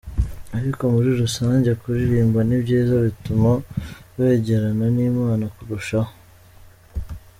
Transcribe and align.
Ariko 0.57 0.81
muri 0.93 1.09
rusange 1.21 1.69
kuririmba 1.81 2.39
ni 2.47 2.57
byiza 2.63 2.95
bituma 3.05 3.49
wegerana 4.17 4.85
n’Imana 4.95 5.43
kurushaho. 5.55 6.11